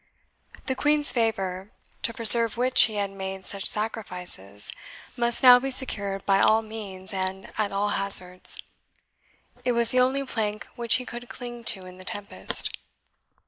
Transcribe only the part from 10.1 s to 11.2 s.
plank which he